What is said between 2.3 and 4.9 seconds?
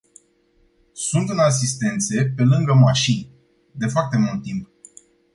pe lângă mașini, de foarte mult timp.